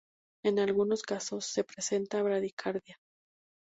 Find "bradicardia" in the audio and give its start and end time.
2.23-2.97